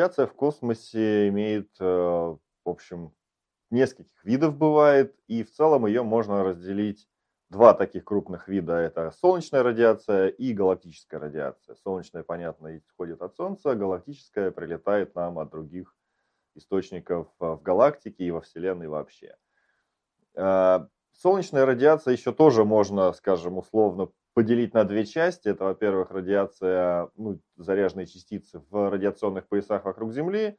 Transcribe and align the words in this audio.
Радиация 0.00 0.26
в 0.26 0.32
космосе 0.32 1.28
имеет, 1.28 1.68
э, 1.78 1.84
в 1.84 2.38
общем, 2.64 3.12
нескольких 3.68 4.24
видов 4.24 4.56
бывает, 4.56 5.14
и 5.26 5.44
в 5.44 5.52
целом 5.52 5.84
ее 5.84 6.02
можно 6.02 6.42
разделить 6.42 7.06
два 7.50 7.74
таких 7.74 8.06
крупных 8.06 8.48
вида. 8.48 8.76
Это 8.76 9.10
солнечная 9.10 9.62
радиация 9.62 10.28
и 10.28 10.54
галактическая 10.54 11.20
радиация. 11.20 11.74
Солнечная, 11.74 12.22
понятно, 12.22 12.78
исходит 12.78 13.20
от 13.20 13.36
Солнца, 13.36 13.74
галактическая 13.74 14.50
прилетает 14.50 15.14
нам 15.14 15.38
от 15.38 15.50
других 15.50 15.94
источников 16.54 17.28
в 17.38 17.60
галактике 17.60 18.24
и 18.24 18.30
во 18.30 18.40
Вселенной 18.40 18.88
вообще. 18.88 19.36
Э, 20.34 20.86
солнечная 21.12 21.66
радиация 21.66 22.12
еще 22.12 22.32
тоже 22.32 22.64
можно, 22.64 23.12
скажем, 23.12 23.58
условно 23.58 24.08
поделить 24.34 24.74
на 24.74 24.84
две 24.84 25.04
части. 25.04 25.48
Это, 25.48 25.64
во-первых, 25.64 26.10
радиация, 26.10 27.10
ну, 27.16 27.40
заряженные 27.56 28.06
частицы 28.06 28.62
в 28.70 28.90
радиационных 28.90 29.48
поясах 29.48 29.84
вокруг 29.84 30.12
Земли, 30.12 30.58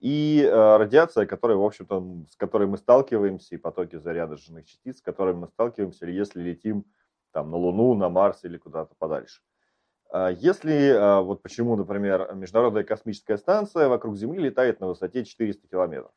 и 0.00 0.42
э, 0.42 0.76
радиация, 0.76 1.24
которая, 1.24 1.56
в 1.56 1.64
общем-то, 1.64 2.26
с 2.30 2.36
которой 2.36 2.68
мы 2.68 2.76
сталкиваемся, 2.76 3.54
и 3.54 3.58
потоки 3.58 3.96
заряженных 3.96 4.66
частиц, 4.66 4.98
с 4.98 5.02
которыми 5.02 5.38
мы 5.38 5.48
сталкиваемся, 5.48 6.06
если 6.06 6.42
летим 6.42 6.84
там, 7.32 7.50
на 7.50 7.56
Луну, 7.56 7.94
на 7.94 8.08
Марс 8.08 8.44
или 8.44 8.58
куда-то 8.58 8.94
подальше. 8.98 9.40
А 10.10 10.30
если, 10.30 10.90
э, 10.90 11.20
вот 11.22 11.42
почему, 11.42 11.76
например, 11.76 12.34
Международная 12.34 12.84
космическая 12.84 13.38
станция 13.38 13.88
вокруг 13.88 14.16
Земли 14.16 14.42
летает 14.42 14.80
на 14.80 14.88
высоте 14.88 15.24
400 15.24 15.66
километров. 15.68 16.12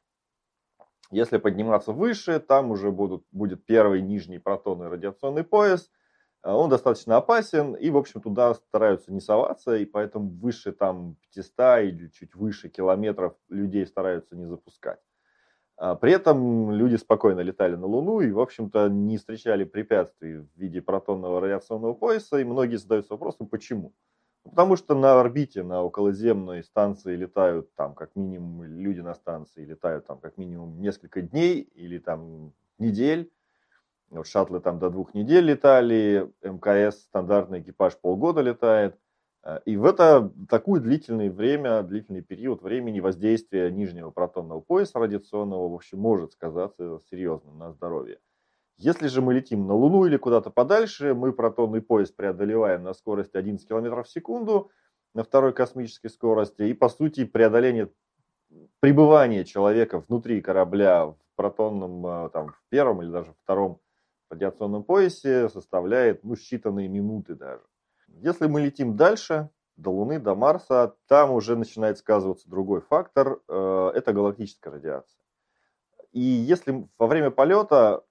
Если 1.10 1.38
подниматься 1.38 1.94
выше, 1.94 2.40
там 2.40 2.72
уже 2.72 2.92
будут, 2.92 3.26
будет 3.32 3.66
первый 3.66 4.02
нижний 4.02 4.40
протонный 4.40 4.90
радиационный 4.90 5.46
пояс, 5.46 5.90
он 6.44 6.70
достаточно 6.70 7.18
опасен, 7.18 7.74
и, 7.76 7.90
в 7.90 7.98
общем, 7.98 8.22
туда 8.22 8.54
стараются 8.56 9.12
не 9.12 9.20
соваться, 9.22 9.76
и 9.76 9.86
поэтому 9.86 10.30
выше 10.30 10.72
там 10.72 11.16
500 11.22 11.84
или 11.84 12.08
чуть 12.10 12.36
выше 12.36 12.70
километров 12.70 13.36
людей 13.50 13.86
стараются 13.86 14.36
не 14.36 14.46
запускать. 14.46 15.00
А, 15.78 15.96
при 15.96 16.12
этом 16.14 16.72
люди 16.72 16.96
спокойно 16.96 17.42
летали 17.42 17.76
на 17.76 17.86
Луну 17.86 18.22
и, 18.22 18.32
в 18.32 18.40
общем-то, 18.40 18.90
не 18.90 19.18
встречали 19.18 19.64
препятствий 19.64 20.38
в 20.40 20.48
виде 20.56 20.82
протонного 20.82 21.40
радиационного 21.40 21.94
пояса, 21.94 22.38
и 22.40 22.44
многие 22.44 22.78
задаются 22.78 23.14
вопросом, 23.14 23.48
почему. 23.48 23.94
Ну, 24.44 24.52
потому 24.52 24.76
что 24.76 24.96
на 24.96 25.20
орбите, 25.20 25.64
на 25.64 25.84
околоземной 25.84 26.64
станции 26.64 27.16
летают 27.16 27.74
там 27.76 27.94
как 27.94 28.16
минимум, 28.16 28.64
люди 28.64 29.02
на 29.02 29.14
станции 29.14 29.66
летают 29.66 30.08
там 30.08 30.20
как 30.20 30.38
минимум 30.38 30.82
несколько 30.82 31.22
дней 31.22 31.62
или 31.62 32.00
там 32.00 32.54
недель, 32.80 33.32
шаттлы 34.24 34.60
там 34.60 34.80
до 34.80 34.90
двух 34.90 35.14
недель 35.14 35.46
летали, 35.46 36.32
МКС 36.42 37.04
стандартный 37.04 37.62
экипаж 37.62 37.98
полгода 37.98 38.42
летает. 38.42 38.98
Э, 39.44 39.60
и 39.66 39.78
в 39.78 39.86
это 39.86 40.32
такое 40.50 40.80
длительное 40.80 41.32
время, 41.32 41.84
длительный 41.84 42.22
период 42.22 42.62
времени 42.62 43.00
воздействия 43.00 43.72
нижнего 43.72 44.12
протонного 44.12 44.60
пояса 44.60 45.00
радиационного, 45.00 45.70
в 45.70 45.76
общем, 45.76 46.00
может 46.00 46.34
сказаться 46.34 47.02
серьезно 47.10 47.54
на 47.54 47.72
здоровье. 47.72 48.20
Если 48.78 49.08
же 49.08 49.22
мы 49.22 49.34
летим 49.34 49.66
на 49.66 49.74
Луну 49.74 50.06
или 50.06 50.18
куда-то 50.18 50.52
подальше, 50.52 51.16
мы 51.16 51.34
протонный 51.34 51.82
пояс 51.82 52.12
преодолеваем 52.12 52.84
на 52.84 52.94
скорости 52.94 53.36
11 53.36 53.68
км 53.68 54.04
в 54.04 54.10
секунду, 54.10 54.70
на 55.16 55.24
второй 55.24 55.54
космической 55.54 56.10
скорости, 56.10 56.62
и 56.62 56.74
по 56.74 56.90
сути 56.90 57.26
преодоление 57.26 57.90
пребывания 58.80 59.46
человека 59.46 60.04
внутри 60.08 60.42
корабля 60.42 61.08
в 61.08 61.18
протонном, 61.36 62.06
э, 62.06 62.30
там, 62.30 62.50
в 62.50 62.62
первом 62.70 63.02
или 63.02 63.10
даже 63.10 63.34
втором 63.44 63.80
радиационном 64.30 64.84
поясе 64.84 65.50
составляет 65.50 66.24
ну, 66.24 66.34
считанные 66.34 66.88
минуты 66.88 67.36
даже. 67.36 67.64
Если 68.08 68.48
мы 68.48 68.62
летим 68.62 68.96
дальше, 68.96 69.50
до 69.76 69.92
Луны, 69.92 70.20
до 70.20 70.36
Марса, 70.36 70.96
там 71.08 71.32
уже 71.32 71.56
начинает 71.56 71.98
сказываться 72.00 72.50
другой 72.50 72.82
фактор, 72.82 73.42
э, 73.48 73.92
это 73.94 74.12
галактическая 74.12 74.74
радиация. 74.74 75.22
И 76.12 76.20
если 76.20 76.88
во 76.98 77.08
время 77.08 77.30
полета 77.30 78.04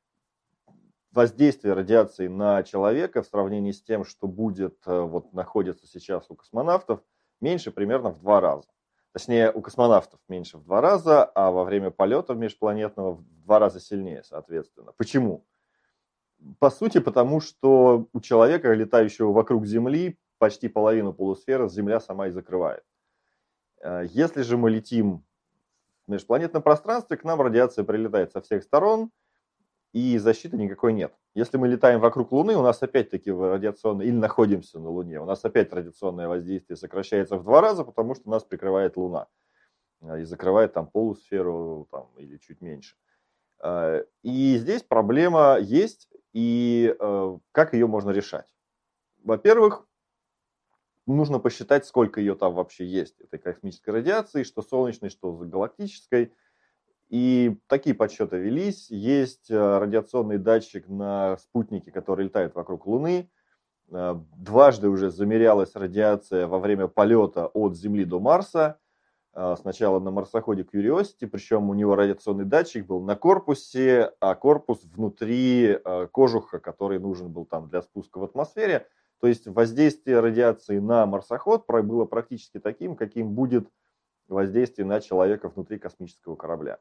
воздействие 1.11 1.75
радиации 1.75 2.29
на 2.29 2.63
человека 2.63 3.23
в 3.23 3.27
сравнении 3.27 3.73
с 3.73 3.83
тем, 3.83 4.05
что 4.05 4.29
будет, 4.29 4.79
э, 4.87 5.01
вот 5.01 5.33
находится 5.33 5.87
сейчас 5.87 6.27
у 6.29 6.37
космонавтов, 6.37 7.01
меньше 7.41 7.73
примерно 7.73 8.11
в 8.11 8.21
два 8.21 8.41
раза. 8.41 8.69
Точнее, 9.13 9.51
у 9.51 9.63
космонавтов 9.63 10.21
меньше 10.29 10.59
в 10.59 10.65
два 10.65 10.83
раза, 10.83 11.25
а 11.25 11.51
во 11.51 11.65
время 11.65 11.91
полета 11.91 12.35
межпланетного 12.35 13.13
в 13.13 13.25
два 13.45 13.59
раза 13.59 13.81
сильнее, 13.81 14.23
соответственно. 14.23 14.93
Почему? 14.93 15.47
По 16.59 16.71
сути, 16.71 16.99
потому 16.99 17.41
что 17.41 18.09
у 18.13 18.21
человека, 18.21 18.73
летающего 18.73 19.33
вокруг 19.33 19.67
Земли, 19.67 20.19
почти 20.39 20.69
половину 20.69 21.13
полусферы 21.13 21.69
Земля 21.69 22.01
сама 22.01 22.29
и 22.29 22.31
закрывает. 22.31 22.85
Э, 23.81 24.05
если 24.09 24.43
же 24.43 24.57
мы 24.57 24.71
летим 24.71 25.25
в 26.07 26.13
межпланетном 26.13 26.63
пространстве, 26.63 27.17
к 27.17 27.25
нам 27.25 27.41
радиация 27.41 27.85
прилетает 27.85 28.33
со 28.33 28.41
всех 28.41 28.63
сторон, 28.63 29.11
и 29.93 30.19
защиты 30.19 30.57
никакой 30.57 30.93
нет. 30.93 31.15
Если 31.35 31.57
мы 31.57 31.69
летаем 31.69 32.01
вокруг 32.01 32.33
Луны, 32.33 32.55
у 32.55 32.63
нас 32.63 32.83
опять-таки 32.83 33.31
радиационное, 33.31 34.07
или 34.07 34.15
находимся 34.15 34.79
на 34.79 34.91
Луне, 34.91 35.21
у 35.21 35.25
нас 35.25 35.45
опять 35.45 35.73
радиационное 35.73 36.29
воздействие 36.29 36.77
сокращается 36.77 37.39
в 37.39 37.45
два 37.45 37.61
раза, 37.61 37.83
потому 37.83 38.15
что 38.15 38.29
нас 38.29 38.45
прикрывает 38.45 38.97
Луна 38.97 39.27
э, 40.03 40.21
и 40.21 40.25
закрывает 40.25 40.75
там 40.75 40.87
полусферу 40.87 41.89
там, 41.91 42.11
или 42.19 42.37
чуть 42.37 42.61
меньше. 42.61 42.97
Э, 43.63 44.05
и 44.23 44.57
здесь 44.59 44.83
проблема 44.83 45.59
есть, 45.61 46.09
и 46.37 46.95
э, 47.01 47.39
как 47.51 47.73
ее 47.73 47.87
можно 47.87 48.11
решать? 48.11 48.55
Во-первых, 49.25 49.89
нужно 51.07 51.39
посчитать, 51.39 51.87
сколько 51.87 52.21
ее 52.21 52.35
там 52.35 52.53
вообще 52.53 52.85
есть, 52.85 53.19
этой 53.23 53.39
космической 53.39 53.89
радиации, 53.89 54.43
что 54.43 54.61
солнечной, 54.61 55.09
что 55.09 55.33
галактической. 55.33 56.35
И 57.09 57.57
такие 57.69 57.97
подсчеты 57.97 58.37
велись. 58.37 58.91
Есть 58.91 59.51
э, 59.51 59.79
радиационный 59.79 60.37
датчик 60.37 60.87
на 60.89 61.39
спутнике, 61.39 61.91
который 61.91 62.27
летает 62.27 62.55
вокруг 62.55 62.87
Луны. 62.87 63.31
Э, 63.89 64.21
дважды 64.37 64.91
уже 64.91 65.11
замерялась 65.11 65.75
радиация 65.75 66.47
во 66.47 66.59
время 66.59 66.87
полета 66.87 67.47
от 67.47 67.79
Земли 67.79 68.05
до 68.05 68.21
Марса. 68.21 68.79
А, 69.39 69.55
сначала 69.57 70.01
на 70.01 70.11
марсоходе 70.11 70.63
Curiosity, 70.63 71.27
причем 71.27 71.69
у 71.69 71.75
него 71.75 71.95
радиационный 71.95 72.47
датчик 72.47 72.87
был 72.87 73.03
на 73.03 73.17
корпусе, 73.17 74.13
а 74.19 74.35
корпус 74.35 74.83
внутри 74.85 75.79
а, 75.85 76.07
кожуха, 76.07 76.59
который 76.59 76.99
нужен 76.99 77.31
был 77.31 77.45
там 77.45 77.69
для 77.69 77.83
спуска 77.83 78.17
в 78.17 78.25
атмосфере. 78.25 78.89
То 79.21 79.27
есть 79.27 79.47
воздействие 79.47 80.21
радиации 80.21 80.79
на 80.79 81.05
марсоход 81.05 81.67
было 81.69 82.07
практически 82.07 82.59
таким, 82.59 82.97
каким 82.97 83.35
будет 83.35 83.69
воздействие 84.27 84.87
на 84.87 85.03
человека 85.03 85.51
внутри 85.51 85.79
космического 85.79 86.35
корабля. 86.35 86.79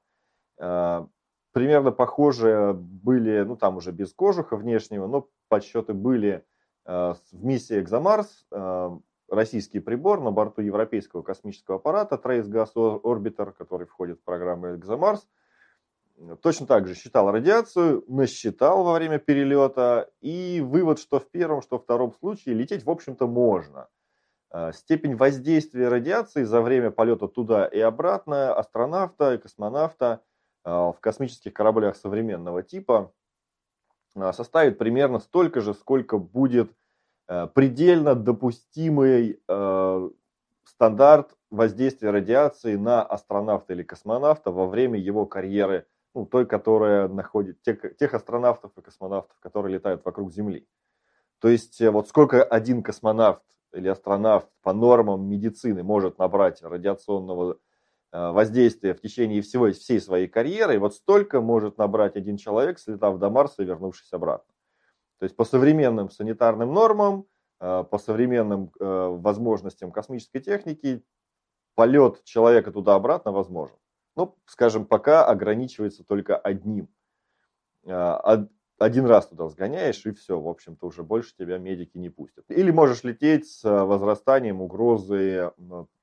А, 0.58 1.10
примерно 1.52 1.92
похожие 1.92 2.72
были, 2.72 3.42
ну 3.42 3.58
там 3.58 3.76
уже 3.76 3.92
без 3.92 4.14
кожуха 4.14 4.56
внешнего, 4.56 5.08
но 5.08 5.28
подсчеты 5.50 5.94
были 5.94 6.46
в 6.86 7.18
миссии 7.32 7.80
«Экзомарс», 7.80 8.46
российский 9.30 9.80
прибор 9.80 10.22
на 10.22 10.32
борту 10.32 10.62
европейского 10.62 11.22
космического 11.22 11.78
аппарата 11.78 12.20
Trace 12.24 12.48
Gas 12.48 12.74
Orbiter, 12.76 13.52
который 13.54 13.88
входит 13.88 14.20
в 14.20 14.24
программу 14.24 14.76
ExoMars, 14.76 15.22
точно 16.42 16.66
так 16.66 16.88
же 16.88 16.96
считал 16.96 17.32
радиацию, 17.32 18.04
насчитал 18.08 18.84
во 18.84 18.94
время 18.94 19.20
перелета, 19.20 20.10
и 20.22 20.62
вывод, 20.62 21.00
что 21.00 21.20
в 21.20 21.30
первом, 21.30 21.62
что 21.62 21.78
в 21.78 21.84
втором 21.84 22.14
случае 22.14 22.56
лететь, 22.56 22.86
в 22.86 22.90
общем-то, 22.90 23.28
можно. 23.28 23.90
А, 24.50 24.72
степень 24.72 25.16
воздействия 25.16 25.90
радиации 25.90 26.44
за 26.44 26.62
время 26.62 26.92
полета 26.92 27.28
туда 27.28 27.66
и 27.66 27.80
обратно 27.80 28.54
астронавта 28.54 29.34
и 29.34 29.38
космонавта 29.38 30.22
а, 30.64 30.94
в 30.94 31.00
космических 31.02 31.54
кораблях 31.54 31.98
современного 31.98 32.64
типа 32.64 33.12
а, 34.16 34.32
составит 34.32 34.78
примерно 34.78 35.20
столько 35.20 35.60
же, 35.60 35.74
сколько 35.74 36.18
будет 36.18 36.72
предельно 37.28 38.14
допустимый 38.16 39.42
э, 39.48 40.10
стандарт 40.66 41.36
воздействия 41.50 42.12
радиации 42.12 42.76
на 42.76 43.02
астронавта 43.04 43.74
или 43.74 43.84
космонавта 43.84 44.52
во 44.52 44.68
время 44.68 45.00
его 45.00 45.26
карьеры, 45.26 45.88
ну, 46.14 46.26
той, 46.26 46.46
которая 46.46 47.08
находит, 47.08 47.62
тех, 47.62 47.98
тех 47.98 48.14
астронавтов 48.14 48.72
и 48.78 48.82
космонавтов, 48.82 49.38
которые 49.40 49.76
летают 49.76 50.06
вокруг 50.06 50.32
Земли. 50.32 50.68
То 51.40 51.50
есть 51.50 51.82
э, 51.82 51.90
вот 51.90 52.08
сколько 52.10 52.44
один 52.44 52.84
космонавт 52.84 53.44
или 53.74 53.88
астронавт 53.88 54.48
по 54.62 54.74
нормам 54.74 55.28
медицины 55.28 55.84
может 55.84 56.20
набрать 56.20 56.62
радиационного 56.62 57.58
воздействия 58.12 58.94
в 58.94 59.02
течение 59.02 59.42
всего, 59.42 59.70
всей 59.74 60.00
своей 60.00 60.30
карьеры, 60.30 60.80
вот 60.80 60.96
столько 60.96 61.42
может 61.42 61.78
набрать 61.78 62.16
один 62.16 62.38
человек, 62.38 62.80
слетав 62.80 63.20
до 63.20 63.30
Марса 63.30 63.64
и 63.64 63.66
вернувшись 63.66 64.14
обратно. 64.14 64.55
То 65.20 65.24
есть 65.24 65.36
по 65.36 65.46
современным 65.46 66.10
санитарным 66.10 66.74
нормам, 66.74 67.26
э, 67.60 67.84
по 67.90 67.98
современным 67.98 68.72
э, 68.80 68.86
возможностям 68.86 69.92
космической 69.92 70.40
техники 70.40 71.04
полет 71.76 72.24
человека 72.24 72.72
туда-обратно 72.72 73.32
возможен. 73.32 73.76
Ну, 74.16 74.38
скажем, 74.46 74.86
пока 74.86 75.26
ограничивается 75.26 76.04
только 76.04 76.38
одним. 76.38 76.90
Э, 77.86 78.46
один 78.78 79.06
раз 79.06 79.28
туда 79.28 79.48
сгоняешь, 79.48 80.06
и 80.06 80.12
все, 80.12 80.38
в 80.40 80.50
общем-то, 80.50 80.88
уже 80.88 81.02
больше 81.04 81.34
тебя 81.38 81.58
медики 81.58 81.98
не 81.98 82.10
пустят. 82.10 82.44
Или 82.50 82.72
можешь 82.72 83.04
лететь 83.06 83.50
с 83.50 83.64
возрастанием 83.64 84.62
угрозы 84.62 85.52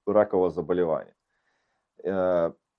ракового 0.06 0.50
заболевания. 0.50 1.14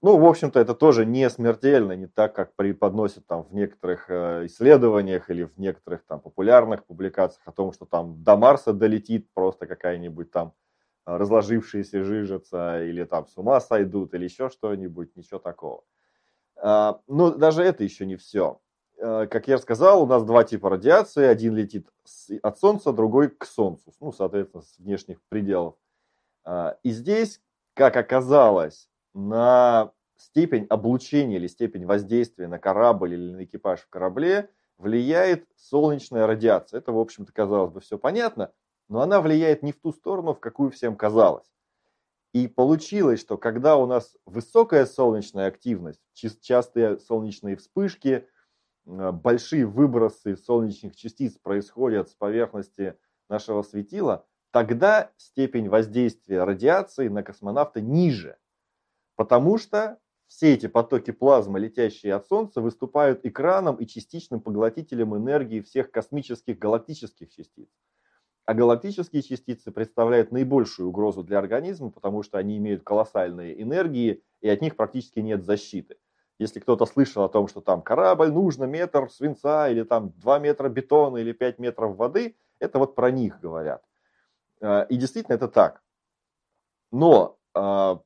Ну, 0.03 0.17
в 0.17 0.25
общем-то, 0.25 0.59
это 0.59 0.75
тоже 0.75 1.05
не 1.05 1.29
смертельно, 1.29 1.93
не 1.93 2.07
так, 2.07 2.35
как 2.35 2.53
преподносят 2.57 3.25
там 3.25 3.43
в 3.43 3.53
некоторых 3.53 4.09
э, 4.09 4.47
исследованиях 4.47 5.29
или 5.29 5.43
в 5.45 5.57
некоторых 5.57 6.03
там 6.05 6.19
популярных 6.19 6.85
публикациях 6.85 7.47
о 7.47 7.53
том, 7.53 7.71
что 7.71 7.85
там 7.85 8.21
до 8.21 8.35
Марса 8.35 8.73
долетит 8.73 9.31
просто 9.33 9.65
какая-нибудь 9.65 10.29
там 10.29 10.53
э, 11.05 11.15
разложившаяся 11.15 12.03
жижица 12.03 12.83
или 12.83 13.05
там 13.05 13.27
с 13.27 13.37
ума 13.37 13.61
сойдут 13.61 14.13
или 14.13 14.25
еще 14.25 14.49
что-нибудь, 14.49 15.15
ничего 15.15 15.39
такого. 15.39 15.85
А, 16.57 16.99
но 17.07 17.31
даже 17.31 17.63
это 17.63 17.85
еще 17.85 18.05
не 18.05 18.17
все. 18.17 18.59
Э, 18.97 19.25
как 19.27 19.47
я 19.47 19.57
сказал, 19.57 20.03
у 20.03 20.05
нас 20.05 20.25
два 20.25 20.43
типа 20.43 20.69
радиации. 20.69 21.23
Один 21.23 21.55
летит 21.55 21.87
от 22.41 22.59
Солнца, 22.59 22.91
другой 22.91 23.29
к 23.29 23.45
Солнцу, 23.45 23.93
ну, 24.01 24.11
соответственно, 24.11 24.63
с 24.63 24.77
внешних 24.79 25.21
пределов. 25.29 25.75
А, 26.43 26.75
и 26.83 26.91
здесь, 26.91 27.39
как 27.73 27.95
оказалось, 27.95 28.89
на 29.13 29.91
степень 30.17 30.65
облучения 30.69 31.37
или 31.37 31.47
степень 31.47 31.85
воздействия 31.85 32.47
на 32.47 32.59
корабль 32.59 33.13
или 33.13 33.31
на 33.31 33.43
экипаж 33.43 33.81
в 33.81 33.89
корабле 33.89 34.49
влияет 34.77 35.47
солнечная 35.55 36.27
радиация. 36.27 36.79
Это, 36.79 36.91
в 36.91 36.99
общем-то, 36.99 37.31
казалось 37.31 37.71
бы, 37.71 37.79
все 37.81 37.97
понятно, 37.97 38.51
но 38.89 39.01
она 39.01 39.21
влияет 39.21 39.63
не 39.63 39.71
в 39.71 39.79
ту 39.79 39.91
сторону, 39.91 40.33
в 40.33 40.39
какую 40.39 40.71
всем 40.71 40.95
казалось. 40.95 41.51
И 42.33 42.47
получилось, 42.47 43.19
что 43.19 43.37
когда 43.37 43.77
у 43.77 43.85
нас 43.85 44.15
высокая 44.25 44.85
солнечная 44.85 45.47
активность, 45.47 46.01
частые 46.13 46.99
солнечные 46.99 47.55
вспышки, 47.55 48.27
э, 48.85 49.11
большие 49.11 49.67
выбросы 49.67 50.35
солнечных 50.35 50.95
частиц 50.95 51.37
происходят 51.37 52.09
с 52.09 52.15
поверхности 52.15 52.97
нашего 53.29 53.61
светила, 53.61 54.25
тогда 54.51 55.11
степень 55.17 55.69
воздействия 55.69 56.43
радиации 56.43 57.07
на 57.07 57.21
космонавта 57.21 57.81
ниже. 57.81 58.37
Потому 59.15 59.57
что 59.57 59.99
все 60.27 60.53
эти 60.53 60.67
потоки 60.67 61.11
плазмы, 61.11 61.59
летящие 61.59 62.15
от 62.15 62.25
Солнца, 62.25 62.61
выступают 62.61 63.25
экраном 63.25 63.75
и 63.75 63.85
частичным 63.85 64.41
поглотителем 64.41 65.15
энергии 65.15 65.61
всех 65.61 65.91
космических 65.91 66.57
галактических 66.57 67.29
частиц. 67.29 67.69
А 68.45 68.53
галактические 68.53 69.21
частицы 69.21 69.71
представляют 69.71 70.31
наибольшую 70.31 70.89
угрозу 70.89 71.23
для 71.23 71.39
организма, 71.39 71.91
потому 71.91 72.23
что 72.23 72.37
они 72.37 72.57
имеют 72.57 72.83
колоссальные 72.83 73.61
энергии, 73.61 74.23
и 74.41 74.49
от 74.49 74.61
них 74.61 74.75
практически 74.75 75.19
нет 75.19 75.45
защиты. 75.45 75.97
Если 76.39 76.59
кто-то 76.59 76.85
слышал 76.85 77.23
о 77.23 77.29
том, 77.29 77.47
что 77.47 77.61
там 77.61 77.81
корабль, 77.81 78.31
нужно 78.31 78.65
метр 78.65 79.09
свинца, 79.09 79.69
или 79.69 79.83
там 79.83 80.11
2 80.17 80.39
метра 80.39 80.67
бетона, 80.67 81.17
или 81.17 81.31
5 81.31 81.59
метров 81.59 81.95
воды, 81.95 82.35
это 82.59 82.79
вот 82.79 82.95
про 82.95 83.11
них 83.11 83.39
говорят. 83.39 83.83
А, 84.61 84.81
и 84.89 84.97
действительно 84.97 85.35
это 85.35 85.47
так. 85.47 85.81
Но 86.91 87.37
а, 87.53 88.01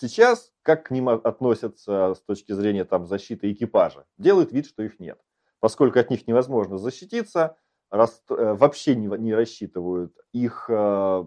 Сейчас, 0.00 0.52
как 0.62 0.86
к 0.86 0.90
ним 0.92 1.08
относятся 1.08 2.14
с 2.14 2.20
точки 2.20 2.52
зрения 2.52 2.84
там, 2.84 3.04
защиты 3.04 3.50
экипажа? 3.50 4.06
Делают 4.16 4.52
вид, 4.52 4.66
что 4.66 4.84
их 4.84 5.00
нет. 5.00 5.18
Поскольку 5.58 5.98
от 5.98 6.08
них 6.08 6.28
невозможно 6.28 6.78
защититься, 6.78 7.56
рас, 7.90 8.22
э, 8.30 8.54
вообще 8.54 8.94
не, 8.94 9.08
не 9.18 9.34
рассчитывают 9.34 10.16
их 10.30 10.66
э, 10.68 11.26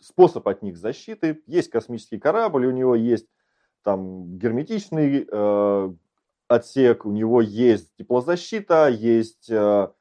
способ 0.00 0.48
от 0.48 0.62
них 0.62 0.76
защиты. 0.76 1.44
Есть 1.46 1.70
космический 1.70 2.18
корабль, 2.18 2.66
у 2.66 2.72
него 2.72 2.96
есть 2.96 3.28
там 3.84 4.36
герметичный 4.36 5.24
э, 5.30 5.94
отсек, 6.48 7.06
у 7.06 7.12
него 7.12 7.40
есть 7.40 7.94
теплозащита, 7.94 8.88
есть 8.88 9.48
э, 9.48 9.92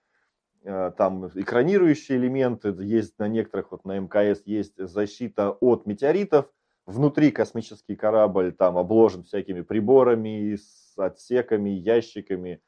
э, 0.63 0.91
там 0.97 1.27
экранирующие 1.27 2.17
элементы, 2.17 2.69
есть 2.79 3.19
на 3.19 3.27
некоторых, 3.27 3.69
вот 3.69 3.85
на 3.85 3.99
МКС 3.99 4.41
есть 4.47 4.73
защита 4.75 5.51
от 5.51 5.85
метеоритов– 5.85 6.49
внутри 6.85 7.31
космический 7.31 7.95
корабль 7.95 8.53
там 8.53 8.77
обложен 8.77 9.23
всякими 9.23 9.61
приборами, 9.61 10.55
с 10.55 10.97
отсеками, 10.97 11.69
ящиками. 11.69 12.61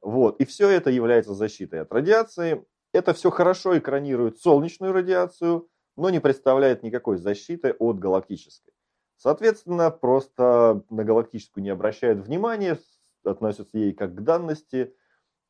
Вот. 0.00 0.40
И 0.40 0.44
все 0.44 0.68
это 0.68 0.90
является 0.90 1.34
защитой 1.34 1.80
от 1.80 1.92
радиации. 1.92 2.64
Это 2.92 3.14
все 3.14 3.30
хорошо 3.30 3.78
экранирует 3.78 4.38
солнечную 4.38 4.92
радиацию, 4.92 5.68
но 5.96 6.10
не 6.10 6.20
представляет 6.20 6.82
никакой 6.82 7.16
защиты 7.16 7.74
от 7.78 7.98
галактической. 7.98 8.74
Соответственно, 9.16 9.90
просто 9.90 10.82
на 10.90 11.04
галактическую 11.04 11.62
не 11.62 11.70
обращают 11.70 12.26
внимания, 12.26 12.78
относятся 13.24 13.78
ей 13.78 13.92
как 13.92 14.14
к 14.14 14.20
данности. 14.20 14.94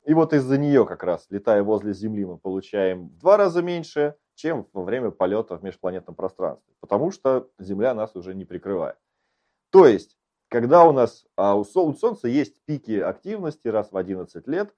И 0.04 0.14
вот 0.14 0.32
из-за 0.32 0.58
нее 0.58 0.84
как 0.84 1.02
раз, 1.02 1.26
летая 1.30 1.62
возле 1.62 1.94
Земли, 1.94 2.24
мы 2.24 2.38
получаем 2.38 3.08
в 3.08 3.18
два 3.18 3.36
раза 3.36 3.62
меньше 3.62 4.14
чем 4.42 4.66
во 4.72 4.82
время 4.82 5.12
полета 5.12 5.56
в 5.56 5.62
межпланетном 5.62 6.16
пространстве, 6.16 6.74
потому 6.80 7.12
что 7.12 7.48
Земля 7.60 7.94
нас 7.94 8.16
уже 8.16 8.34
не 8.34 8.44
прикрывает. 8.44 8.96
То 9.70 9.86
есть, 9.86 10.18
когда 10.48 10.84
у 10.84 10.92
нас 10.92 11.24
а 11.36 11.54
у 11.54 11.64
Солнца 11.64 12.26
есть 12.26 12.60
пики 12.64 12.98
активности 12.98 13.68
раз 13.68 13.92
в 13.92 13.96
11 13.96 14.48
лет, 14.48 14.74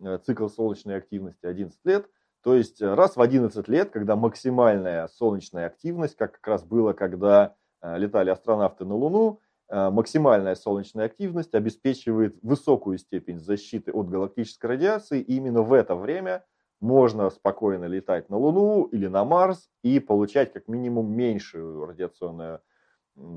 э, 0.00 0.18
цикл 0.24 0.46
солнечной 0.46 0.96
активности 0.96 1.44
11 1.44 1.78
лет, 1.84 2.08
то 2.42 2.54
есть 2.54 2.80
э, 2.80 2.94
раз 2.94 3.16
в 3.16 3.20
11 3.20 3.66
лет, 3.66 3.90
когда 3.90 4.14
максимальная 4.14 5.08
солнечная 5.08 5.66
активность, 5.66 6.14
как 6.14 6.34
как 6.34 6.46
раз 6.46 6.62
было, 6.62 6.92
когда 6.92 7.56
э, 7.82 7.98
летали 7.98 8.30
астронавты 8.30 8.84
на 8.84 8.94
Луну, 8.94 9.40
максимальная 9.72 10.56
солнечная 10.56 11.06
активность 11.06 11.54
обеспечивает 11.54 12.36
высокую 12.42 12.98
степень 12.98 13.38
защиты 13.38 13.92
от 13.92 14.08
галактической 14.08 14.68
радиации, 14.68 15.20
и 15.20 15.36
именно 15.36 15.62
в 15.62 15.72
это 15.72 15.94
время 15.94 16.44
можно 16.80 17.28
спокойно 17.30 17.84
летать 17.84 18.30
на 18.30 18.38
Луну 18.38 18.84
или 18.84 19.06
на 19.06 19.24
Марс 19.24 19.68
и 19.82 20.00
получать 20.00 20.52
как 20.52 20.66
минимум 20.66 21.12
меньшее 21.12 21.84
радиационное 21.84 22.60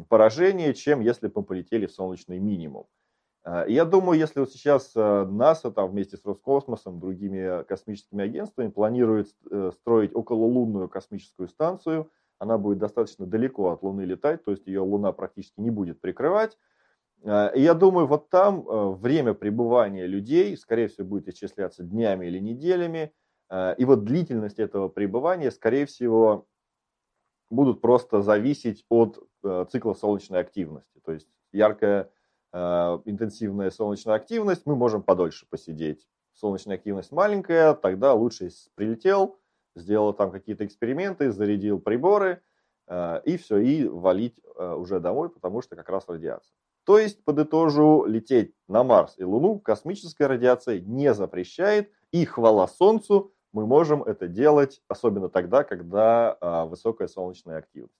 поражение, 0.08 0.74
чем 0.74 1.02
если 1.02 1.28
бы 1.28 1.34
мы 1.38 1.44
полетели 1.44 1.86
в 1.86 1.92
солнечный 1.92 2.40
минимум. 2.40 2.88
А, 3.44 3.66
я 3.68 3.84
думаю, 3.84 4.18
если 4.18 4.40
вот 4.40 4.52
сейчас 4.52 4.94
э, 4.96 5.26
НАСА 5.26 5.72
там 5.72 5.92
вместе 5.92 6.16
с 6.16 6.24
Роскосмосом, 6.24 7.02
другими 7.02 7.64
космическими 7.64 8.24
агентствами 8.24 8.70
планирует 8.70 9.28
э, 9.52 9.72
строить 9.74 10.16
окололунную 10.16 10.88
космическую 10.88 11.50
станцию, 11.50 12.10
она 12.40 12.58
будет 12.58 12.78
достаточно 12.78 13.26
далеко 13.26 13.72
от 13.72 13.84
Луны 13.84 14.04
летать, 14.04 14.44
то 14.46 14.52
есть 14.52 14.68
ее 14.68 14.80
Луна 14.80 15.12
практически 15.12 15.60
не 15.60 15.70
будет 15.70 16.00
прикрывать. 16.02 16.58
И 17.26 17.62
я 17.62 17.74
думаю, 17.74 18.06
вот 18.06 18.30
там 18.30 18.68
э, 18.68 18.90
время 18.96 19.34
пребывания 19.34 20.08
людей, 20.08 20.58
скорее 20.58 20.88
всего, 20.88 21.08
будет 21.08 21.30
исчисляться 21.30 21.84
днями 21.84 22.26
или 22.26 22.40
неделями, 22.40 23.14
Э, 23.14 23.23
и 23.52 23.86
вот 23.86 24.04
длительность 24.04 24.60
этого 24.60 24.88
пребывания, 24.90 25.52
скорее 25.52 25.86
всего, 25.86 26.48
будут 27.50 27.82
просто 27.82 28.22
зависеть 28.22 28.84
от 28.90 29.20
э, 29.44 29.66
цикла 29.72 29.94
солнечной 29.94 30.40
активности. 30.40 31.00
То 31.06 31.12
есть 31.12 31.28
яркая 31.52 32.10
э, 32.52 32.58
интенсивная 33.06 33.70
солнечная 33.70 34.16
активность, 34.16 34.66
мы 34.66 34.76
можем 34.76 35.04
подольше 35.04 35.46
посидеть. 35.50 36.08
Солнечная 36.34 36.78
активность 36.78 37.12
маленькая, 37.12 37.76
тогда 37.76 38.14
лучше 38.14 38.50
прилетел, 38.76 39.40
сделал 39.76 40.14
там 40.14 40.32
какие-то 40.32 40.66
эксперименты, 40.66 41.32
зарядил 41.32 41.80
приборы, 41.80 42.42
и 42.92 43.38
все, 43.38 43.58
и 43.60 43.88
валить 43.88 44.36
уже 44.58 45.00
домой, 45.00 45.30
потому 45.30 45.62
что 45.62 45.76
как 45.76 45.90
раз 45.90 46.06
радиация. 46.08 46.54
То 46.86 46.98
есть, 46.98 47.24
подытожу, 47.24 48.06
лететь 48.06 48.56
на 48.68 48.84
Марс 48.84 49.14
и 49.18 49.24
Луну 49.24 49.60
космическая 49.60 50.26
радиация 50.26 50.82
не 50.82 51.14
запрещает, 51.14 51.92
и 52.14 52.26
хвала 52.26 52.68
Солнцу, 52.68 53.34
мы 53.52 53.66
можем 53.66 54.04
это 54.04 54.28
делать, 54.28 54.82
особенно 54.88 55.30
тогда, 55.30 55.64
когда 55.64 56.38
а, 56.40 56.66
высокая 56.66 57.08
солнечная 57.08 57.58
активность. 57.58 57.94